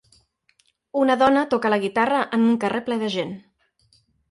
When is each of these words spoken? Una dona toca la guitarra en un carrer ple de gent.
Una 1.01 1.17
dona 1.23 1.43
toca 1.51 1.71
la 1.75 1.79
guitarra 1.85 2.23
en 2.39 2.49
un 2.49 2.59
carrer 2.65 2.83
ple 2.91 3.01
de 3.05 3.13
gent. 3.21 3.39